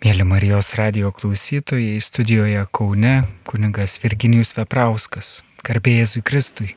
[0.00, 6.68] Mėly Marijos radio klausytojai, studijoje Kaune kuningas Virginijus Veprauskas, garbė Jėzui Kristui.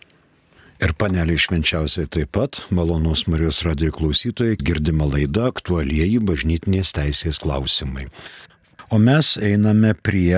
[0.84, 8.10] Ir paneliai švenčiausiai taip pat, malonus Marijos radio klausytojai, girdima laida aktualieji bažnytinės teisės klausimai.
[8.94, 10.38] O mes einame prie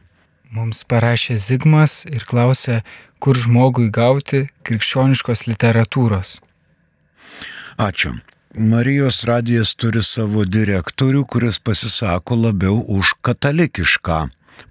[0.53, 2.85] Mums parašė Zigmas ir klausė,
[3.17, 6.45] kur žmogui gauti krikščioniškos literatūros.
[7.81, 8.21] Ačiū.
[8.57, 14.15] Marijos radijas turi savo direktorių, kuris pasisako labiau už katalikišką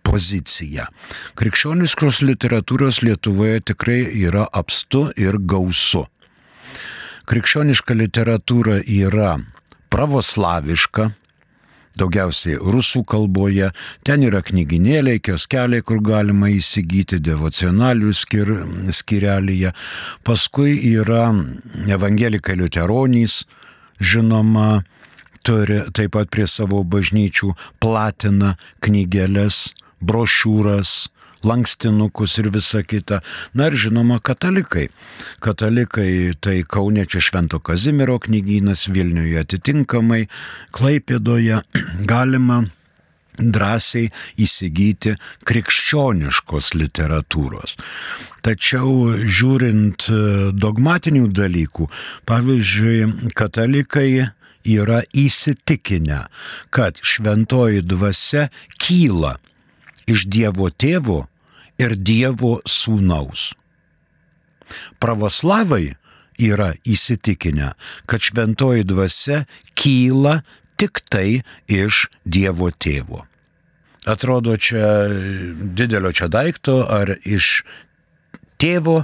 [0.03, 0.89] poziciją.
[1.39, 6.03] Krikščioniškos literatūros Lietuvoje tikrai yra apstu ir gausu.
[7.31, 9.37] Krikščioniška literatūra yra
[9.95, 11.07] pravoslaviška,
[11.95, 13.69] daugiausiai rusų kalboje,
[14.03, 18.51] ten yra knyginėliai, kioskeliai, kur galima įsigyti devocionalių skir,
[18.99, 19.71] skirelyje,
[20.27, 21.29] paskui yra
[21.87, 23.45] evangelikai liuteronys,
[24.01, 24.85] žinoma,
[25.47, 27.53] turi taip pat prie savo bažnyčių
[27.83, 29.71] platina knygelės,
[30.03, 31.09] brošiūras,
[31.47, 33.21] lankstinukus ir visa kita.
[33.55, 34.89] Na ir žinoma, katalikai.
[35.45, 40.27] Katalikai tai Kaune čia Švento Kazimiero knygynas, Vilniuje atitinkamai,
[40.75, 41.63] Klaipėdoje
[42.13, 42.65] galima
[43.39, 45.17] drąsiai įsigyti
[45.49, 47.77] krikščioniškos literatūros.
[48.47, 50.09] Tačiau žiūrint
[50.55, 51.89] dogmatinių dalykų,
[52.31, 54.29] pavyzdžiui, katalikai
[54.67, 56.27] yra įsitikinę,
[56.71, 58.49] kad šventoji dvasia
[58.79, 59.37] kyla
[60.11, 61.27] iš Dievo tėvo
[61.83, 63.53] ir Dievo sūnaus.
[65.03, 65.95] Pravoslavai
[66.43, 67.73] yra įsitikinę,
[68.07, 69.45] kad šventoji dvasia
[69.79, 70.41] kyla
[70.77, 73.25] tik tai iš Dievo tėvo.
[74.07, 75.09] Atrodo čia
[75.75, 77.65] didelio čia daikto, ar iš
[78.63, 79.03] tėvo,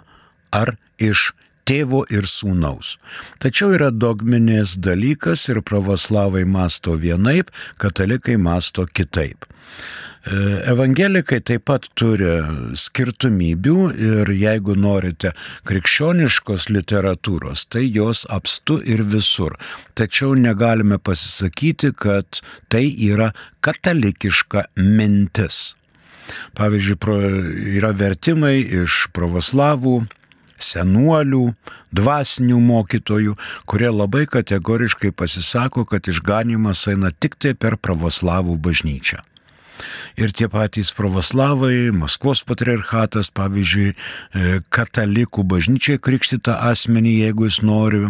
[0.54, 1.32] ar iš
[1.66, 2.96] tėvo ir sūnaus.
[3.42, 7.50] Tačiau yra dogminės dalykas ir pravoslavai masto vienaip,
[7.82, 9.46] katalikai masto kitaip.
[10.22, 12.30] Evangelikai taip pat turi
[12.78, 15.32] skirtumybių ir jeigu norite
[15.66, 19.56] krikščioniškos literatūros, tai jos apstu ir visur.
[19.98, 22.38] Tačiau negalime pasisakyti, kad
[22.70, 23.32] tai yra
[23.66, 25.74] katalikiška mintis.
[26.54, 27.18] Pavyzdžiui,
[27.80, 30.04] yra vertimai iš pravoslavų
[30.62, 31.42] senuolių,
[31.90, 33.34] dvasinių mokytojų,
[33.66, 39.18] kurie labai kategoriškai pasisako, kad išganimas eina tik tai per pravoslavų bažnyčią.
[40.20, 43.92] Ir tie patys pravoslavai, Maskvos patriarchatas, pavyzdžiui,
[44.72, 48.06] katalikų bažnyčiai krikštytą asmenį, jeigu jis nori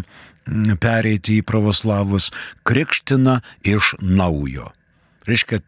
[0.83, 2.31] pereiti į pravoslavus,
[2.67, 4.73] krikština iš naujo.
[5.29, 5.61] Reiškia,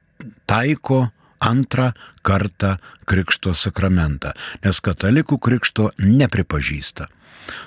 [0.50, 1.08] taiko
[1.44, 1.92] antrą
[2.26, 2.76] kartą
[3.06, 4.32] krikšto sakramentą,
[4.64, 7.06] nes katalikų krikšto nepripažįsta.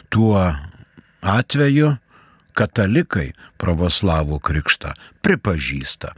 [0.09, 0.41] Tuo
[1.21, 1.95] atveju
[2.57, 3.31] katalikai
[3.61, 4.93] pravoslavų krikštą
[5.25, 6.13] pripažįsta.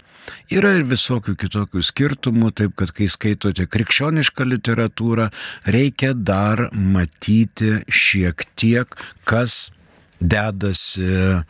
[0.53, 5.29] Yra ir visokių kitokių skirtumų, taip kad kai skaitote krikščionišką literatūrą,
[5.65, 8.87] reikia dar matyti šiek tiek,
[9.25, 9.71] kas
[10.19, 11.43] dedasi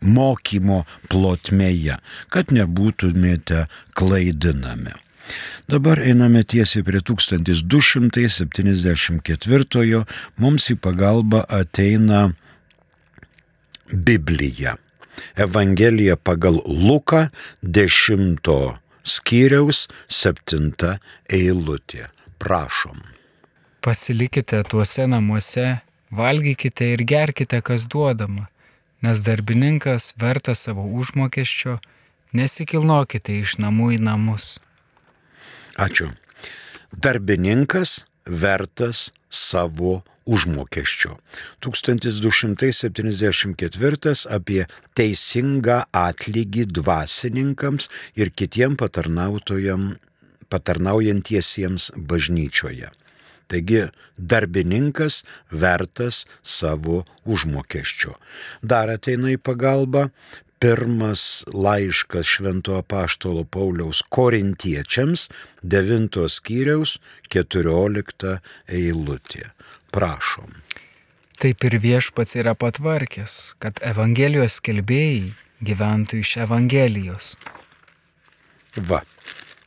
[0.00, 1.98] mokymo plotmėje,
[2.32, 3.66] kad nebūtumėte
[3.98, 4.92] klaidinami.
[5.68, 10.04] Dabar einame tiesiai prie 1274,
[10.40, 12.32] mums į pagalbą ateina
[13.92, 14.76] Biblija.
[15.36, 17.28] Evangelija pagal Luką
[17.62, 22.08] 10 skyriaus 7 eilutė.
[22.38, 23.00] Prašom.
[23.80, 28.46] Pasilikite tuose namuose, valgykite ir gerkite, kas duodama,
[29.02, 31.78] nes darbininkas verta savo užmokesčio,
[32.32, 34.58] nesikilnokite iš namų į namus.
[35.78, 36.12] Ačiū.
[36.92, 41.16] Darbininkas vertas savo užmokesčio.
[41.64, 44.68] 1274 apie
[44.98, 47.84] teisingą atlygį dvasininkams
[48.20, 48.72] ir kitiem
[50.52, 52.88] patarnaujantiesiems bažnyčioje.
[53.48, 53.88] Taigi
[54.18, 58.14] darbininkas vertas savo užmokesčio.
[58.60, 60.10] Dar ateina į pagalbą
[60.60, 65.28] pirmas laiškas Švento apaštalo Pauliaus korintiečiams,
[65.62, 66.98] 9 skyriaus
[67.32, 69.48] 14 eilutė.
[69.90, 70.52] Prašom.
[71.38, 75.32] Taip ir viešpats yra patvarkęs, kad Evangelijos kelbėjai
[75.62, 77.36] gyventų iš Evangelijos.
[78.90, 79.00] Va,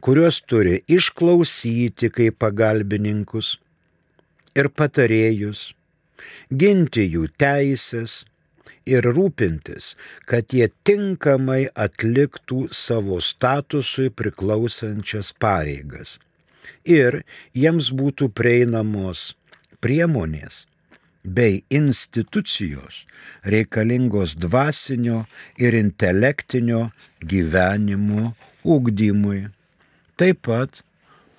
[0.00, 3.58] kuriuos turi išklausyti kaip pagalbininkus
[4.56, 5.74] ir patarėjus
[6.50, 8.24] ginti jų teisės
[8.86, 9.94] ir rūpintis,
[10.30, 16.18] kad jie tinkamai atliktų savo statusui priklausančias pareigas
[16.86, 17.22] ir
[17.54, 19.34] jiems būtų prieinamos
[19.82, 20.64] priemonės
[21.26, 23.02] bei institucijos
[23.42, 25.24] reikalingos dvasinio
[25.58, 26.86] ir intelektinio
[27.32, 28.32] gyvenimo
[28.62, 29.48] ūkdymui.
[30.16, 30.82] Taip pat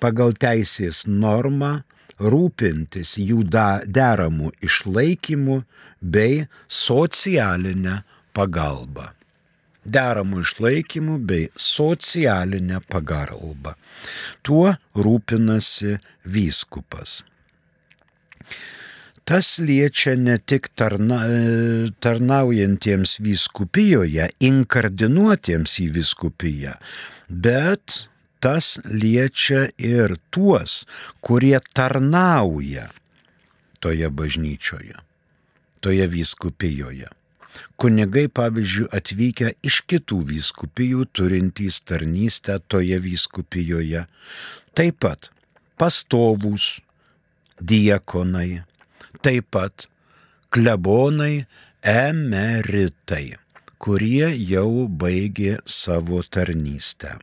[0.02, 1.78] pagal teisės normą
[2.18, 5.62] rūpintis jų deramų išlaikymų
[6.00, 8.02] bei socialinę
[8.36, 9.12] pagalbą.
[9.88, 13.74] Deramų išlaikymų bei socialinę pagalbą.
[14.44, 15.96] Tuo rūpinasi
[16.28, 17.22] vyskupas.
[19.28, 21.20] Tas liečia ne tik tarna,
[22.00, 26.76] tarnaujantiems vyskupijoje, inkardinuotiems į vyskupiją,
[27.28, 28.06] bet
[28.40, 30.84] tas liečia ir tuos,
[31.20, 32.88] kurie tarnauja
[33.80, 34.98] toje bažnyčioje,
[35.80, 37.08] toje vyskupijoje.
[37.78, 44.04] Kunigai, pavyzdžiui, atvykę iš kitų vyskupijų turintys tarnystę toje vyskupijoje,
[44.74, 45.30] taip pat
[45.78, 46.66] pastovūs
[47.62, 48.62] diekonai,
[49.22, 49.88] taip pat
[50.54, 51.46] klebonai
[51.82, 53.38] emeritai,
[53.78, 57.16] kurie jau baigė savo tarnystę.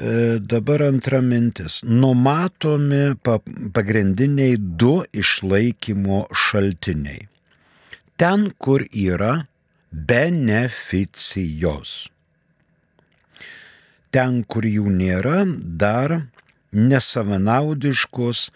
[0.00, 1.84] E, dabar antra mintis.
[1.84, 3.20] Numatomi
[3.76, 7.28] pagrindiniai du išlaikymo šaltiniai.
[8.16, 9.44] Ten, kur yra
[9.92, 12.08] beneficijos.
[14.08, 15.44] Ten, kur jų nėra,
[15.82, 16.32] dar
[16.72, 18.48] nesavanaudiškos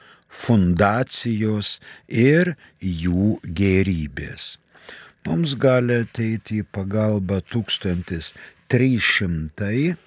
[0.45, 4.57] fundacijos ir jų gerybės.
[5.29, 10.01] Mums gali ateiti į pagalbą 1300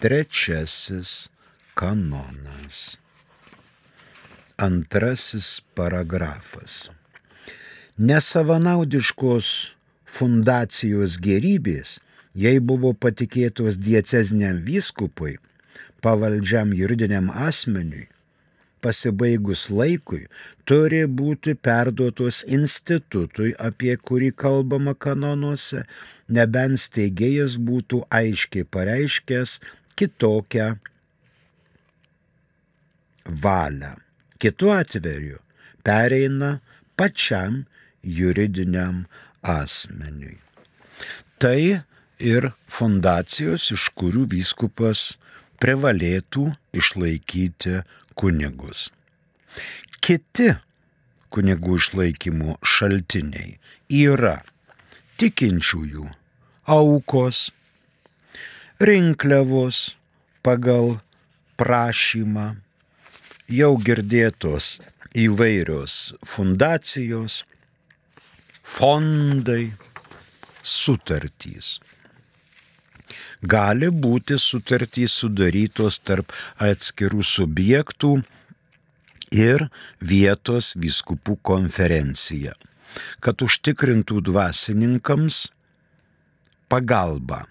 [0.00, 1.28] Trečiasis
[1.76, 2.96] kanonas.
[4.56, 6.88] Antrasis paragrafas.
[8.00, 9.50] Nesavanaudiškos
[10.08, 11.98] fundacijos gerybės,
[12.32, 15.34] jei buvo patikėtos diecezniam vyskupui,
[16.00, 18.06] pavaldžiam juridiniam asmeniui,
[18.80, 20.22] pasibaigus laikui,
[20.64, 25.84] turi būti perduotos institutui, apie kurį kalbama kanonuose,
[26.32, 29.58] nebent steigėjas būtų aiškiai pareiškęs
[30.00, 30.68] kitokią
[33.44, 33.92] valią.
[34.40, 35.38] Kitu atveju
[35.84, 36.50] pereina
[36.96, 37.64] pačiam
[38.02, 39.04] juridiniam
[39.42, 40.38] asmeniui.
[41.40, 41.60] Tai
[42.20, 45.04] ir fundacijos, iš kurių vyskupas
[45.60, 47.80] privalėtų išlaikyti
[48.16, 48.88] kunigus.
[50.00, 50.50] Kiti
[51.32, 53.56] kunigų išlaikymo šaltiniai
[54.00, 54.40] yra
[55.20, 56.06] tikinčiųjų
[56.70, 57.50] aukos,
[58.80, 59.92] rinkliavos
[60.40, 60.94] pagal
[61.60, 62.54] prašymą,
[63.52, 64.78] jau girdėtos
[65.12, 67.42] įvairios fundacijos,
[68.64, 69.74] fondai,
[70.64, 71.76] sutartys.
[73.44, 78.14] Gali būti sutartys sudarytos tarp atskirų subjektų
[79.36, 79.68] ir
[80.00, 82.56] vietos viskupų konferencija,
[83.20, 85.48] kad užtikrintų dvasininkams
[86.72, 87.44] pagalbą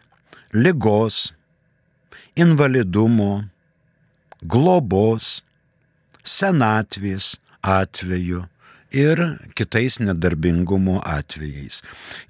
[0.54, 1.34] lygos,
[2.40, 3.50] invalidumo,
[4.42, 5.40] globos,
[6.26, 8.46] senatvės atveju
[8.92, 9.22] ir
[9.56, 11.82] kitais nedarbingumo atvejais.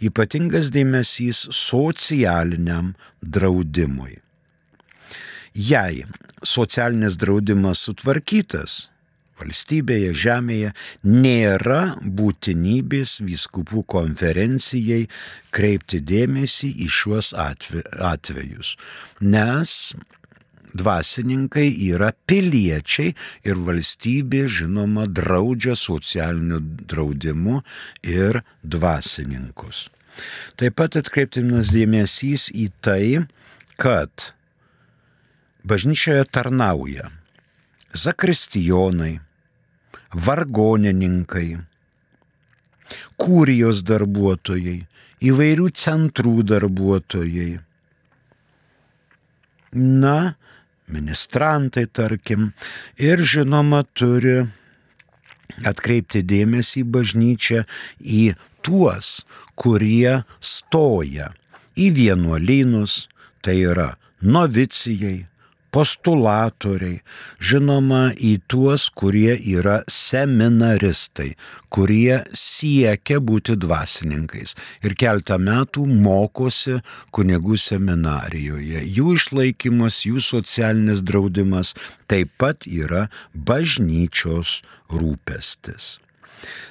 [0.04, 4.20] Ypatingas dėmesys socialiniam draudimui.
[5.56, 6.06] Jei
[6.46, 8.88] socialinis draudimas sutvarkytas,
[9.40, 10.74] valstybėje, žemėje
[11.08, 15.08] nėra būtinybės vyskupų konferencijai
[15.56, 18.76] kreipti dėmesį į šiuos atvejus,
[19.22, 19.76] nes
[20.74, 23.14] dvasininkai yra piliečiai
[23.48, 27.62] ir valstybė, žinoma, draudžia socialiniu draudimu
[28.06, 29.88] ir dvasininkus.
[30.60, 33.24] Taip pat atkreiptinas dėmesys į tai,
[33.80, 34.34] kad
[35.64, 37.10] bažnyčioje tarnauja
[37.96, 39.20] zakristijonai,
[40.14, 41.60] vargonininkai,
[43.22, 44.78] kūrijos darbuotojai,
[45.30, 47.60] įvairių centrų darbuotojai.
[49.74, 50.36] Na,
[50.90, 52.52] ministrantai, tarkim,
[52.98, 54.48] ir žinoma turi
[55.68, 57.66] atkreipti dėmesį į bažnyčią,
[58.00, 58.24] į
[58.66, 59.20] tuos,
[59.60, 61.34] kurie stoja
[61.80, 63.08] į vienuolynus,
[63.44, 65.28] tai yra novicijai,
[65.74, 67.00] postulatoriai,
[67.42, 71.34] žinoma, į tuos, kurie yra seminaristai,
[71.74, 76.80] kurie siekia būti dvasininkais ir keltą metų mokosi
[77.16, 78.84] kunigų seminarijoje.
[78.98, 81.76] Jų išlaikymas, jų socialinis draudimas
[82.10, 84.60] taip pat yra bažnyčios
[84.90, 85.98] rūpestis.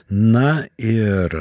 [0.09, 1.35] Na ir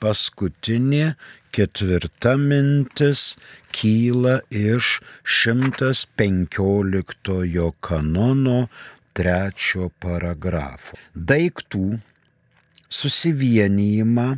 [0.00, 1.14] paskutinė
[1.54, 3.36] ketvirta mintis
[3.74, 8.68] kyla iš 115 kanono
[9.16, 10.96] trečio paragrafo.
[11.14, 11.98] Daiktų
[12.90, 14.28] susivienijimą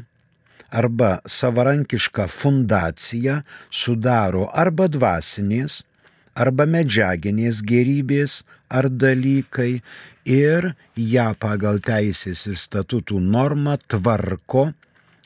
[0.73, 5.83] arba savarankišką fundaciją sudaro arba dvasinės,
[6.35, 8.41] arba medžiaginės gerybės
[8.73, 9.83] ar dalykai
[10.25, 14.71] ir ją pagal teisės ir statutų normą tvarko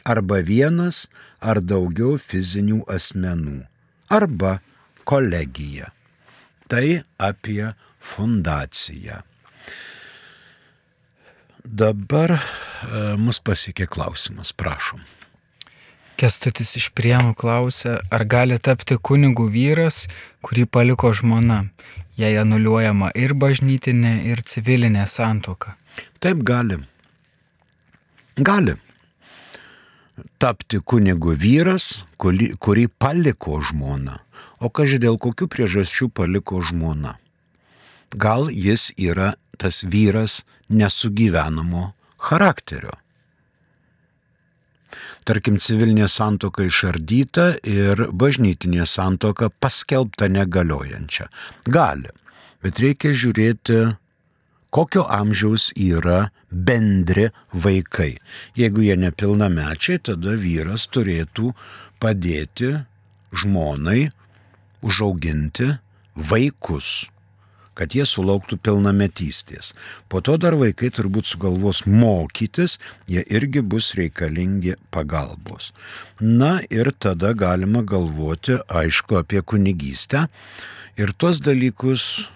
[0.07, 1.07] arba vienas
[1.43, 3.65] ar daugiau fizinių asmenų
[4.13, 4.61] arba
[5.05, 5.91] kolegija.
[6.71, 9.21] Tai apie fundaciją.
[11.67, 12.41] Dabar e,
[13.19, 15.03] mus pasiekė klausimas, prašom.
[16.17, 20.07] Kestutis iš priemų klausė, ar gali tapti kunigų vyras,
[20.47, 21.67] kurį paliko žmona,
[22.17, 25.75] jei anuliuojama ir bažnytinė, ir civilinė santoka.
[26.23, 26.81] Taip gali.
[28.39, 28.79] Gali
[30.39, 34.21] tapti kunigu vyras, kurį, kurį paliko žmona.
[34.61, 37.17] O kažkai dėl kokių priežasčių paliko žmona?
[38.17, 42.95] Gal jis yra tas vyras nesugyvenamo charakterio.
[45.27, 51.27] Tarkim, civilinė santoka išardyta ir bažnytinė santoka paskelbta negaliojančia.
[51.67, 52.13] Gali,
[52.63, 53.81] bet reikia žiūrėti
[54.71, 58.17] kokio amžiaus yra bendri vaikai.
[58.59, 61.53] Jeigu jie nepilnamečiai, tada vyras turėtų
[62.03, 62.73] padėti
[63.37, 64.09] žmonai
[64.87, 65.75] užauginti
[66.17, 67.07] vaikus
[67.77, 69.75] kad jie sulauktų pilnametystės.
[70.09, 72.79] Po to dar vaikai turbūt sugalvos mokytis,
[73.11, 75.73] jie irgi bus reikalingi pagalbos.
[76.21, 80.27] Na ir tada galima galvoti, aišku, apie kunigystę
[80.97, 82.31] ir tuos dalykus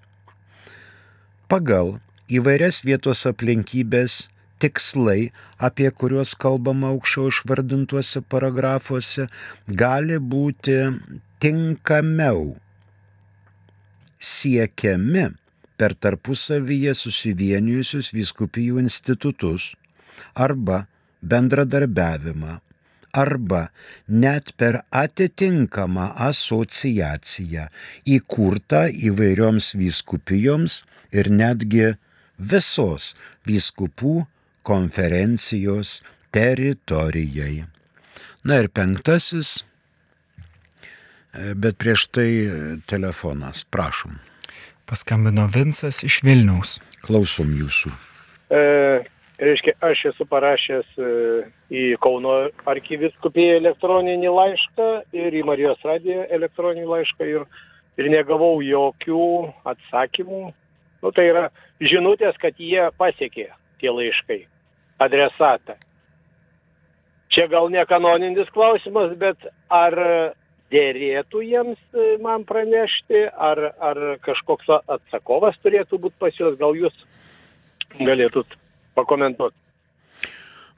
[1.52, 1.98] Pagal
[2.32, 4.12] įvairias vietos aplinkybės
[4.64, 9.26] tikslai, apie kuriuos kalbama aukščiau išvardintuose paragrafuose,
[9.82, 10.78] gali būti
[11.44, 12.54] tinkamiau
[14.32, 15.26] siekiami
[15.76, 19.74] per tarpusavyje susivienijusius vyskupijų institutus
[20.48, 20.86] arba
[21.20, 22.62] bendradarbiavimą
[23.12, 23.68] arba
[24.08, 27.68] net per atitinkamą asociaciją
[28.16, 30.80] įkurtą įvairioms vyskupijoms
[31.12, 31.92] ir netgi
[32.38, 33.12] visos
[33.46, 34.24] vyskupų
[34.66, 36.00] konferencijos
[36.32, 37.66] teritorijai.
[38.42, 39.62] Na ir penktasis,
[41.32, 42.28] bet prieš tai
[42.90, 44.18] telefonas, prašom.
[44.88, 46.78] Paskambino Vinsas iš Vilniaus.
[47.06, 47.92] Klausom jūsų.
[48.52, 48.62] E,
[49.38, 51.10] reiškia, aš esu parašęs e,
[51.72, 52.34] į Kauno
[52.68, 57.46] arkiviskupiją elektroninį laišką ir į Marijos radiją elektroninį laišką ir,
[58.00, 59.28] ir negavau jokių
[59.72, 60.42] atsakymų.
[61.02, 61.48] Nu, tai yra
[61.82, 63.48] žinutės, kad jie pasiekė
[63.82, 64.44] tie laiškai
[65.02, 65.78] adresatą.
[67.32, 69.40] Čia gal ne kanoninis klausimas, bet
[69.72, 69.96] ar
[70.72, 76.96] dėrėtų jiems e, man pranešti, ar, ar kažkoks atsakovas turėtų būti pas juos, gal jūs
[78.00, 78.61] galėtut
[78.98, 79.56] pakomentuoti.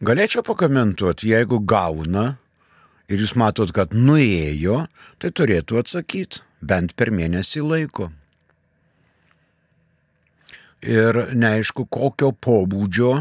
[0.04, 2.34] Galėčiau pakomentuoti, jeigu gauna
[3.08, 4.84] ir jūs matot, kad nuėjo,
[5.22, 8.10] tai turėtų atsakyti bent per mėnesį laiko.
[10.84, 13.12] Ir neaišku, kokio pobūdžio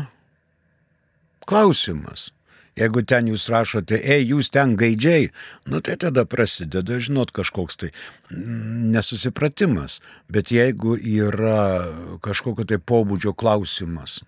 [1.47, 2.31] klausimas.
[2.73, 5.27] Jeigu ten jūs rašote, ei, jūs ten gaidžiai,
[5.69, 7.91] nu tai tada prasideda, žinot, kažkoks tai
[8.33, 9.99] nesusipratimas.
[10.25, 11.85] Bet jeigu yra
[12.25, 14.23] kažkokio tai pobūdžio klausimas,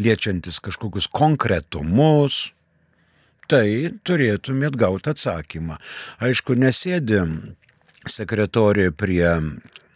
[0.00, 2.52] liečiantis kažkokius konkretumus,
[3.50, 5.78] tai turėtumėt gauti atsakymą.
[6.24, 7.54] Aišku, nesėdim
[8.08, 9.26] sekretorė prie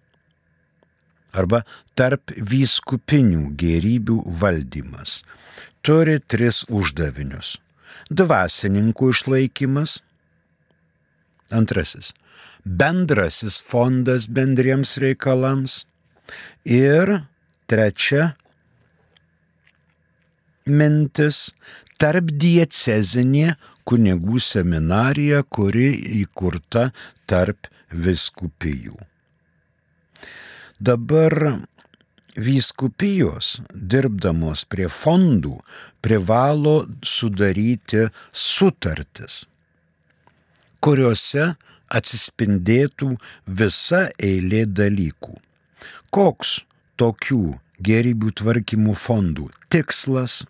[1.38, 1.62] arba
[1.98, 5.22] tarp vyskupinių gerybių valdymas
[5.82, 7.58] turi tris uždavinius-
[8.20, 10.02] dvasininkų išlaikymas,
[11.52, 12.14] antrasis-
[12.80, 15.86] bendrasis fondas bendriems reikalams.
[16.66, 17.24] Ir
[17.68, 18.36] trečia
[20.66, 21.54] mintis-
[22.02, 23.56] tarp diecezinė
[23.88, 25.90] kunigų seminarija, kuri
[26.24, 26.92] įkurta
[27.26, 28.98] tarp viskupijų.
[30.80, 31.68] Dabar
[32.38, 35.58] vyskupijos, dirbdamos prie fondų,
[36.06, 39.46] privalo sudaryti sutartis,
[40.84, 41.56] kuriuose
[41.88, 43.16] atsispindėtų
[43.48, 45.38] visa eilė dalykų.
[46.14, 46.60] Koks
[47.00, 50.44] tokių gerybių tvarkymų fondų tikslas,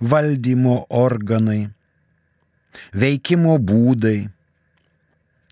[0.00, 1.70] valdymo organai,
[2.92, 4.30] veikimo būdai,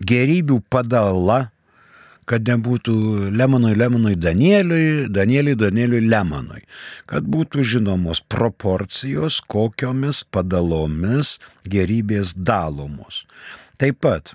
[0.04, 1.48] gerybių padala,
[2.28, 2.94] kad nebūtų
[3.34, 6.62] Lemonui, Lemonui, Danieliui, Danieliui, Danieliui, Lemonui,
[7.08, 11.36] kad būtų žinomos proporcijos, kokiomis padalomis
[11.68, 13.24] gerybės dalomos.
[13.80, 14.34] Taip pat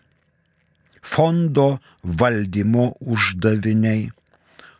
[1.03, 4.11] fondo valdymo uždaviniai,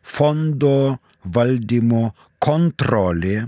[0.02, 2.12] fondo valdymo
[2.44, 3.48] kontrolė,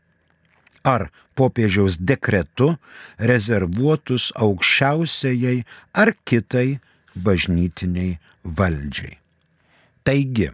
[0.85, 2.75] ar popiežiaus dekretu
[3.19, 5.63] rezervuotus aukščiausiai
[5.93, 6.79] ar kitai
[7.15, 9.19] bažnytiniai valdžiai.
[10.05, 10.51] Taigi,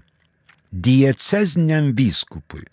[0.71, 2.65] diecezniam vyskupui,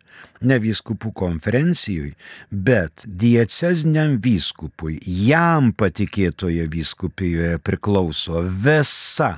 [0.45, 2.13] ne vyskupų konferencijui,
[2.51, 9.37] bet diecezniam vyskupui, jam patikėtoje vyskupijoje priklauso visa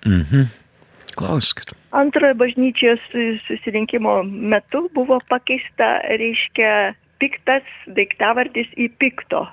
[0.07, 0.47] Mhm.
[1.17, 1.73] Klauskit.
[1.97, 3.01] Antrojo bažnyčios
[3.47, 7.65] susirinkimo metu buvo pakeista, reiškia, piktas
[7.97, 9.47] daiktavardis į pikto.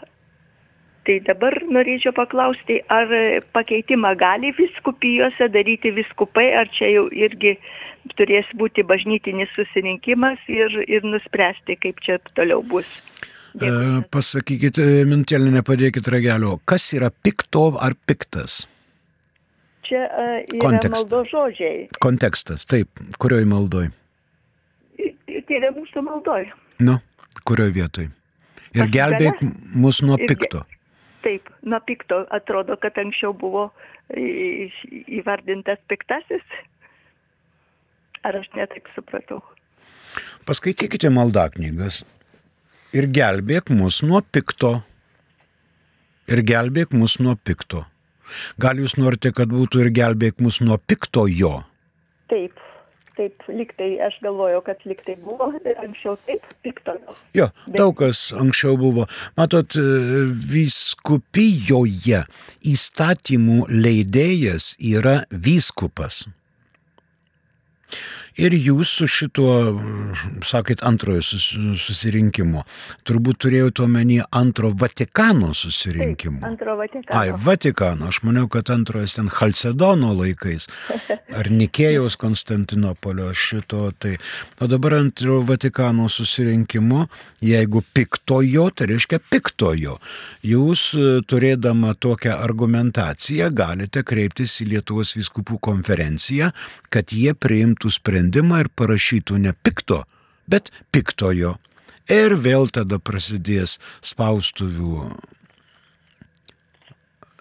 [1.05, 3.11] Tai dabar norėčiau paklausti, ar
[3.57, 7.57] pakeitimą gali viskupijose daryti viskupai, ar čia jau irgi
[8.17, 12.89] turės būti bažnytinis susirinkimas ir, ir nuspręsti, kaip čia toliau bus.
[13.61, 13.69] E,
[14.13, 18.65] pasakykit, mintėlį nepadėkit ragelio, kas yra pikto ar piktas?
[19.85, 20.97] Čia uh, yra Kontekstas.
[21.03, 21.89] maldo žodžiai.
[22.01, 22.89] Kontekstas, taip,
[23.21, 23.91] kurioj maldoj?
[25.45, 26.47] Tai yra mūsų maldoj.
[26.81, 26.99] Nu,
[27.45, 28.07] kurioj vietoj?
[28.75, 29.51] Ir Aš gelbėk gale.
[29.85, 30.63] mus nuo Ir ge- pikto.
[31.25, 33.67] Taip, nuo pikto atrodo, kad anksčiau buvo
[34.17, 36.43] įvardintas piktasis.
[38.25, 39.43] Ar aš netaip supratau?
[40.49, 42.03] Paskaitykite maldaknygas
[42.97, 44.79] ir gelbėk mus nuo pikto.
[46.29, 47.85] Ir gelbėk mus nuo pikto.
[48.59, 51.63] Gal jūs norite, kad būtų ir gelbėk mus nuo pikto jo?
[52.33, 52.57] Taip,
[53.19, 56.97] taip, liktai, aš galvojau, kad liktai buvo, anksčiau taip, pikto.
[57.37, 59.07] Jo, Bet- daug kas anksčiau buvo.
[59.37, 59.85] Matot, e,
[60.55, 62.25] vyskupijoje
[62.75, 66.25] įstatymų leidėjas yra vyskupas.
[68.35, 69.53] Ir jūs su šituo,
[70.43, 71.45] sakėt, antrojo sus,
[71.79, 72.65] susirinkimo,
[73.07, 76.41] turbūt turėjote omeny antro Vatikano susirinkimo.
[76.41, 77.21] Taip, antro Vatikano.
[77.21, 80.67] Ai, Vatikano, aš maniau, kad antrojas ten Halcedono laikais,
[81.39, 83.93] ar Nikėjaus Konstantinopolio šito.
[84.03, 84.17] Tai.
[84.59, 87.07] O dabar antro Vatikano susirinkimo,
[87.45, 90.01] jeigu piktojo, tai reiškia piktojo.
[90.43, 90.89] Jūs
[91.31, 96.51] turėdama tokią argumentaciją galite kreiptis į Lietuvos viskupų konferenciją,
[96.91, 100.05] kad jie priimtų sprendimą sprendimą ir parašytų ne pikto,
[100.49, 101.59] bet piktojo.
[102.09, 105.17] Ir vėl tada prasidės spaustuvių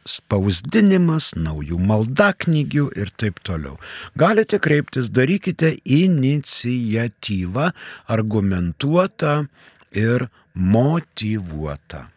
[0.05, 3.77] spausdinimas, naujų maldaknygių ir taip toliau.
[4.15, 7.71] Galite kreiptis, darykite inicijatyvą,
[8.07, 9.47] argumentuotą
[9.91, 12.07] ir motivuotą.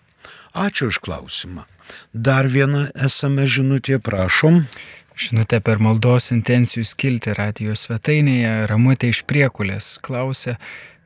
[0.54, 1.66] Ačiū už klausimą.
[2.12, 4.66] Dar viena esame žinutė, prašom.
[5.16, 10.58] Žinote, per maldos intencijų skilti radio svetainėje Ramutė iš Priekulės klausė,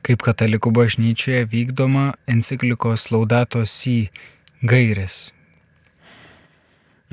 [0.03, 4.09] kaip katalikų bažnyčioje vykdoma enciklikos laudatos į
[4.67, 5.29] gairės.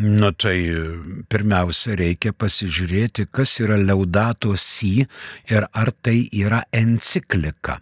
[0.03, 0.57] Nu tai
[1.31, 5.07] pirmiausia reikia pasižiūrėti, kas yra laudatos į
[5.55, 7.79] ir ar tai yra enciklika.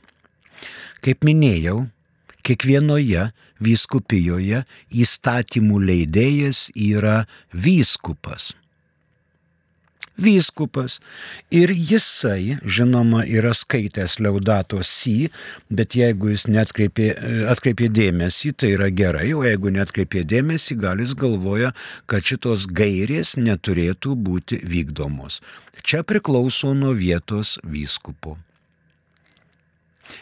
[1.01, 1.87] Kaip minėjau,
[2.45, 3.31] kiekvienoje
[3.65, 7.23] vyskupijoje įstatymų leidėjas yra
[7.57, 8.53] vyskupas
[10.19, 10.99] vyskupas.
[11.51, 15.31] Ir jisai, žinoma, yra skaitęs Leudato Si,
[15.71, 17.11] bet jeigu jis netkreipė,
[17.53, 21.73] atkreipė dėmesį, tai yra gerai, o jeigu netkreipė dėmesį, gal jis galvoja,
[22.11, 25.41] kad šitos gairės neturėtų būti vykdomos.
[25.87, 28.39] Čia priklauso nuo vietos vyskupo.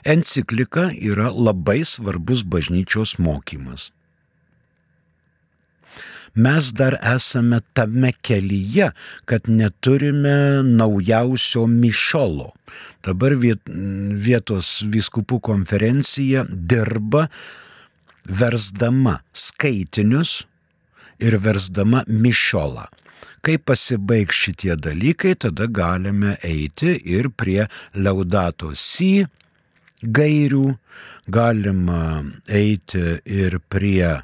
[0.04, 3.90] Enciklika yra labai svarbus bažnyčios mokymas
[6.34, 8.90] mes dar esame tame kelyje,
[9.24, 12.52] kad neturime naujausio mišolo.
[13.04, 17.28] Dabar vietos viskupų konferencija dirba
[18.24, 20.42] versdama skaitinius
[21.22, 22.88] ir versdama mišolą.
[23.44, 29.26] Kai pasibaigs šitie dalykai, tada galime eiti ir prie Laudato Si
[30.00, 30.64] gairių,
[31.28, 34.22] galima eiti ir prie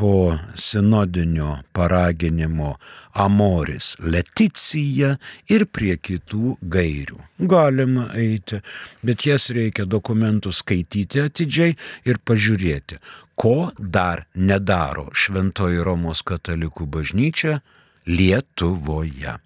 [0.00, 2.76] po sinodinio paraginimo
[3.12, 5.10] Amoris Leticija
[5.52, 7.18] ir prie kitų gairių.
[7.50, 8.62] Galima eiti,
[9.04, 11.76] bet jas reikia dokumentus skaityti atidžiai
[12.08, 12.96] ir pažiūrėti,
[13.36, 17.60] ko dar nedaro Šventoji Romos katalikų bažnyčia
[18.08, 19.36] Lietuvoje.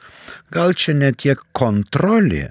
[0.51, 2.49] Gal čia ne tiek kontrolė,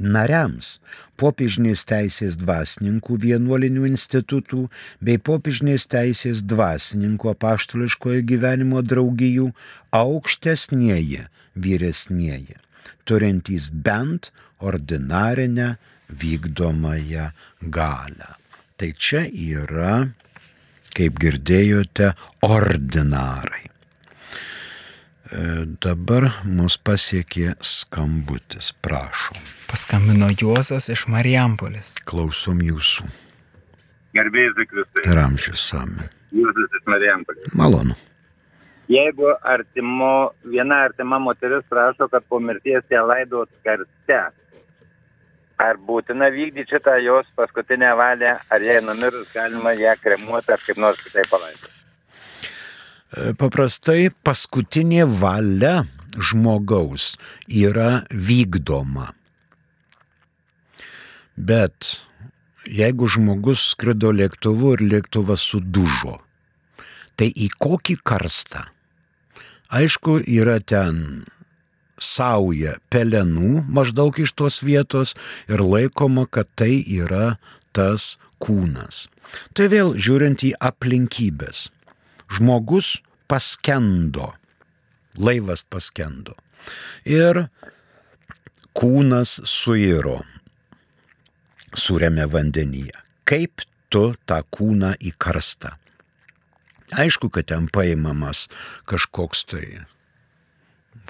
[0.00, 0.78] nariams
[1.20, 4.68] popiežinės teisės dvasininkų vienuolinių institutų
[5.04, 9.50] bei popiežinės teisės dvasininkų apaštališkojo gyvenimo draugijų
[9.96, 12.56] aukštesnieji vyresnieji,
[13.04, 15.76] turintys bent ordinarinę
[16.10, 17.30] vykdomąją
[17.62, 18.34] galę.
[18.76, 20.08] Tai čia yra,
[20.96, 23.68] kaip girdėjote, ordinarai.
[25.30, 25.42] E,
[25.84, 29.38] dabar mus pasiekė skambutis, prašom.
[29.70, 31.92] Paskambino Juozas iš Marijampolės.
[32.08, 33.06] Klausom jūsų.
[34.18, 35.04] Gerbėjai Zikristai.
[35.06, 36.08] Ir amžius sami.
[36.34, 37.52] Jūsas iš Marijampolės.
[37.54, 37.94] Malonu.
[38.90, 44.18] Jeigu artimo, viena artima moteris prašo, kad po mirties ją laidot karste,
[45.62, 50.80] ar būtina vykdyti šitą jos paskutinę valią, ar jai numirus galima ją kremuoti ar kaip
[50.82, 51.76] nors kitai palaidoti.
[53.38, 55.84] Paprastai paskutinė valia
[56.18, 57.12] žmogaus
[57.46, 59.12] yra vykdoma.
[61.36, 61.92] Bet
[62.66, 66.18] jeigu žmogus skrido lėktuvu ir lėktuvas sudužo,
[67.14, 68.66] tai į kokį karstą?
[69.70, 71.26] Aišku, yra ten
[72.00, 75.14] sauja pelenų maždaug iš tos vietos
[75.46, 77.36] ir laikoma, kad tai yra
[77.76, 79.06] tas kūnas.
[79.54, 81.68] Tai vėl žiūrint į aplinkybės.
[82.34, 82.96] Žmogus
[83.30, 84.32] paskendo,
[85.18, 86.34] laivas paskendo.
[87.06, 87.46] Ir
[88.74, 90.20] kūnas suiro,
[91.74, 92.96] suremė vandenyje.
[93.28, 95.76] Kaip tu tą kūną į karstą?
[96.90, 98.48] Aišku, kad ten paimamas
[98.90, 99.64] kažkoks tai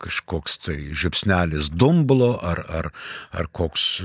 [0.00, 2.90] kažkoks tai žipsnelis dumblo ar, ar,
[3.36, 4.00] ar koks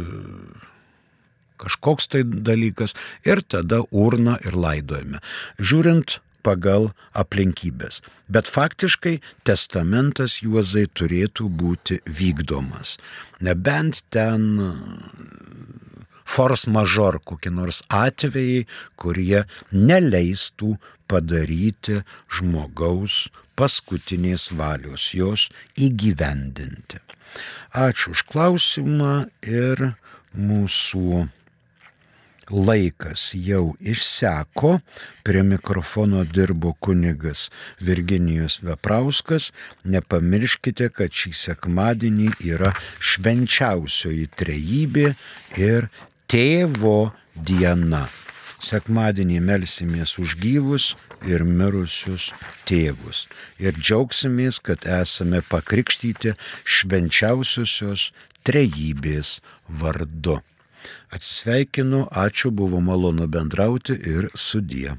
[1.62, 5.22] kažkoks tai dalykas ir tada urna ir laidojame.
[5.60, 8.02] Žiūrint pagal aplinkybės.
[8.30, 12.98] Bet faktiškai testamentas Juozai turėtų būti vykdomas.
[13.42, 14.46] Nebent ten
[16.26, 18.66] force major kokie nors atvejai,
[19.00, 20.76] kurie neleistų
[21.08, 22.02] padaryti
[22.34, 25.48] žmogaus paskutinės valios, jos
[25.80, 27.00] įgyvendinti.
[27.76, 29.92] Ačiū už klausimą ir
[30.36, 31.26] mūsų
[32.52, 34.80] laikas jau išseko,
[35.26, 37.50] prie mikrofono dirbo kunigas
[37.82, 39.52] Virginijus Veprauskas.
[39.84, 45.16] Nepamirškite, kad šį sekmadienį yra švenčiausioji trejybė
[45.58, 45.90] ir
[46.32, 48.06] tėvo diena.
[48.66, 50.86] Sekmadienį melsimės už gyvus
[51.28, 52.32] ir mirusius
[52.66, 53.26] tėvus.
[53.62, 56.34] Ir džiaugsimės, kad esame pakrikštyti
[56.64, 58.10] švenčiausiosios
[58.48, 60.40] trejybės vardu.
[61.14, 64.96] Atsisveikinu, ačiū, buvo malonu bendrauti ir sudie.